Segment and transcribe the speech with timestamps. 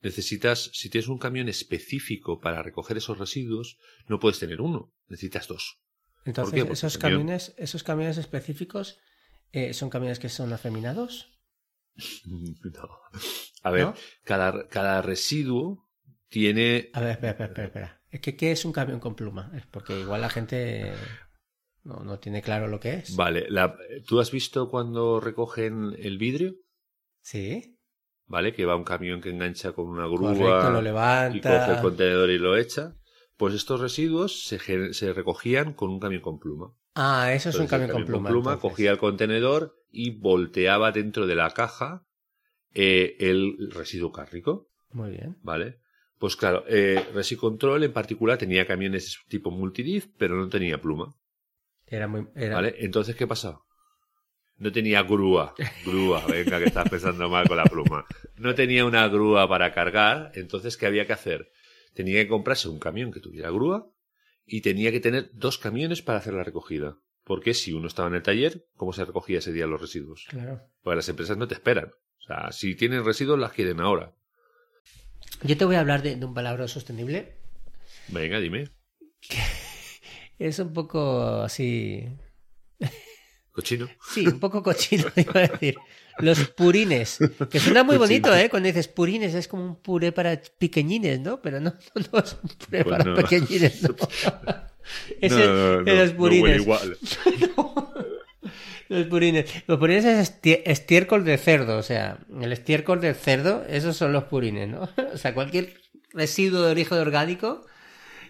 [0.00, 5.48] necesitas, si tienes un camión específico para recoger esos residuos, no puedes tener uno, necesitas
[5.48, 5.80] dos.
[6.24, 8.98] Entonces, esos camiones, esos camiones específicos
[9.52, 11.32] eh, son camiones que son afeminados.
[12.26, 12.88] No.
[13.64, 13.94] A ver, ¿No?
[14.22, 15.88] cada, cada residuo
[16.28, 16.90] tiene...
[16.92, 17.66] A ver, espera, espera, espera.
[17.66, 18.02] espera.
[18.10, 19.50] Es que, ¿qué es un camión con pluma?
[19.56, 20.92] Es porque igual la gente
[21.82, 23.16] no, no tiene claro lo que es.
[23.16, 26.54] Vale, la- ¿tú has visto cuando recogen el vidrio?
[27.20, 27.77] Sí.
[28.28, 28.52] ¿Vale?
[28.52, 31.82] Que va un camión que engancha con una grúa Correcto, lo y coge el levanta.
[31.82, 32.94] contenedor y lo echa.
[33.36, 36.72] Pues estos residuos se, recogían con un camión con pluma.
[36.94, 38.28] Ah, eso es un camión con pluma.
[38.28, 38.60] entonces.
[38.60, 42.04] cogía el contenedor y volteaba dentro de la caja
[42.74, 45.36] eh, el residuo cárnico, Muy bien.
[45.42, 45.80] ¿vale?
[46.18, 51.14] Pues claro, eh, Resicontrol en particular tenía camiones tipo multidiff, pero no tenía pluma,
[51.86, 52.28] Era muy.
[52.34, 52.56] Era...
[52.56, 52.74] ¿vale?
[52.78, 53.62] Entonces, ¿qué pasaba?
[54.58, 58.04] No tenía grúa, grúa, venga que estás pensando mal con la pluma.
[58.36, 61.52] No tenía una grúa para cargar, entonces, ¿qué había que hacer?
[61.94, 63.88] Tenía que comprarse un camión que tuviera grúa
[64.44, 66.98] y tenía que tener dos camiones para hacer la recogida.
[67.22, 70.26] Porque si uno estaba en el taller, ¿cómo se recogía ese día los residuos?
[70.28, 70.62] Claro.
[70.82, 71.92] Porque las empresas no te esperan.
[72.18, 74.14] O sea, si tienen residuos, las quieren ahora.
[75.42, 77.36] Yo te voy a hablar de, de un palabra sostenible.
[78.08, 78.70] Venga, dime.
[80.38, 82.08] Es un poco así.
[83.58, 83.88] Cochino.
[84.14, 85.74] Sí, un poco cochino, iba a decir.
[86.20, 87.18] Los purines.
[87.50, 88.48] Que suena muy bonito, ¿eh?
[88.48, 91.40] Cuando dices purines es como un puré para pequeñines, ¿no?
[91.42, 93.14] Pero no, no, no es un puré Pues para no.
[93.16, 93.94] pequeñines, ¿no?
[95.20, 96.62] Ese No, no, no, de los purines.
[96.62, 96.96] igual.
[98.88, 99.44] Los purines.
[99.66, 104.12] Los purines es esti- estiércol de cerdo, o sea, el estiércol del cerdo, esos son
[104.12, 104.88] los purines, ¿no?
[105.12, 105.74] O sea, cualquier
[106.12, 107.66] residuo de origen orgánico,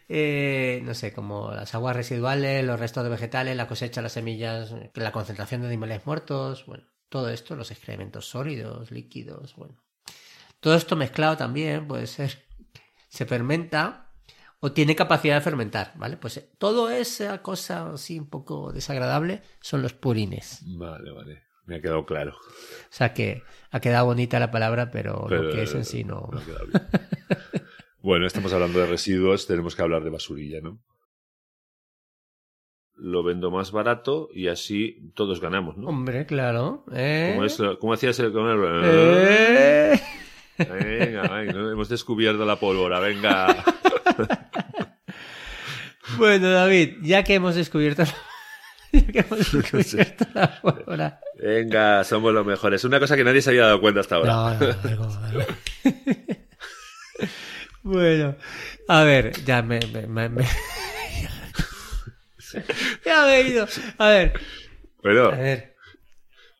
[0.08, 4.74] eh, no sé, como las aguas residuales, los restos de vegetales, la cosecha, las semillas,
[4.94, 9.76] la concentración de animales muertos, bueno, todo esto, los excrementos sólidos, líquidos, bueno.
[10.60, 12.44] Todo esto mezclado también puede ser,
[13.08, 14.10] se fermenta
[14.60, 16.16] o tiene capacidad de fermentar, ¿vale?
[16.16, 20.60] Pues eh, todo esa cosa así un poco desagradable son los purines.
[20.64, 21.42] Vale, vale.
[21.64, 22.34] Me ha quedado claro.
[22.34, 26.02] O sea que ha quedado bonita la palabra, pero, Pero, lo que es en sí
[26.02, 26.30] no.
[26.32, 26.82] ha quedado bien.
[28.08, 30.80] bueno, estamos hablando de residuos, tenemos que hablar de basurilla, ¿no?
[32.94, 35.88] Lo vendo más barato y así todos ganamos, ¿no?
[35.88, 36.86] Hombre, claro.
[36.90, 37.32] ¿eh?
[37.34, 40.00] ¿Cómo, es, ¿Cómo hacías el ¿Eh?
[40.56, 43.62] Venga, venga, hemos descubierto la pólvora, venga.
[46.16, 48.02] Bueno, David, ya que hemos descubierto,
[48.92, 51.20] ya que hemos descubierto la pólvora.
[51.38, 52.82] Venga, somos los mejores.
[52.84, 54.32] Una cosa que nadie se había dado cuenta hasta ahora.
[54.32, 55.44] No, no, algo, algo.
[57.90, 58.36] Bueno,
[58.86, 60.44] a ver, ya me, me, me- me-
[63.04, 63.66] ya me he ido.
[63.96, 64.32] A ver,
[65.02, 65.74] Bueno, a ver.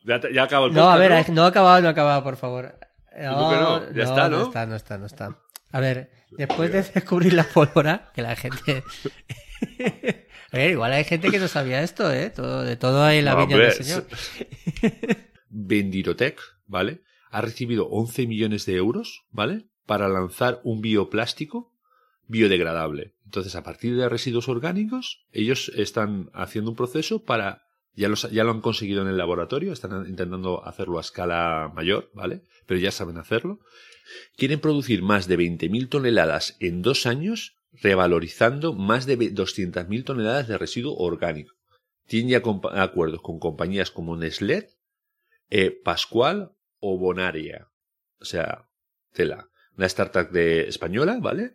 [0.03, 2.35] ya, ya acabó el No, a podcast, ver, no ha acabado, no ha acabado, por
[2.37, 2.79] favor.
[3.11, 3.91] ¿Cómo que no?
[3.93, 4.39] Ya está, ¿no?
[4.39, 5.37] No está, no está, no está.
[5.71, 8.83] A ver, después de descubrir la pólvora, que la gente...
[10.51, 12.31] A ver, igual hay gente que no sabía esto, ¿eh?
[12.31, 14.07] Todo, de todo hay la No, viña del señor.
[15.49, 17.01] Vendirotec, ¿vale?
[17.29, 19.67] Ha recibido 11 millones de euros, ¿vale?
[19.89, 21.71] Para lanzar un bioplástico
[22.27, 23.15] biodegradable.
[23.25, 27.63] Entonces, a partir de residuos orgánicos, ellos están haciendo un proceso para,
[27.95, 32.43] ya, lo han conseguido en el laboratorio, están intentando hacerlo a escala mayor, ¿vale?
[32.67, 33.57] Pero ya saben hacerlo.
[34.37, 40.47] Quieren producir más de 20.000 toneladas en dos años, revalorizando más de ve- 200.000 toneladas
[40.47, 41.55] de residuo orgánico.
[42.05, 42.41] Tienen ya
[42.83, 44.69] acuerdos con compañías como Nestlé,
[45.49, 47.69] eh, Pascual o Bonaria.
[48.19, 48.67] O sea,
[49.13, 49.47] tela.
[49.79, 51.53] Una startup de española, ¿vale?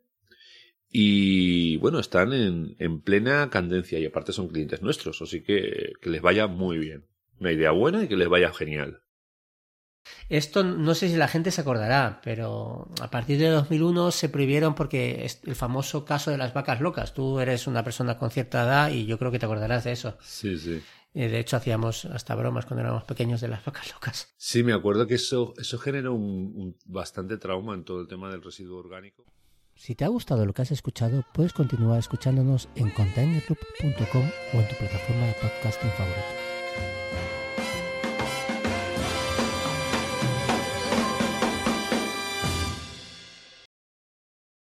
[0.88, 6.08] Y bueno, están en, en plena candencia y aparte son clientes nuestros, así que que
[6.08, 7.04] les vaya muy bien.
[7.38, 9.02] Una idea buena y que les vaya genial.
[10.30, 14.74] Esto no sé si la gente se acordará, pero a partir de 2001 se prohibieron
[14.74, 17.12] porque es el famoso caso de las vacas locas.
[17.12, 20.16] Tú eres una persona con cierta edad y yo creo que te acordarás de eso.
[20.22, 20.82] Sí, sí.
[21.14, 24.34] Eh, De hecho, hacíamos hasta bromas cuando éramos pequeños de las vacas locas.
[24.36, 28.30] Sí, me acuerdo que eso, eso generó un, un bastante trauma en todo el tema
[28.30, 29.24] del residuo orgánico.
[29.76, 34.68] Si te ha gustado lo que has escuchado, puedes continuar escuchándonos en containerloop.com o en
[34.68, 36.43] tu plataforma de podcasting favorita.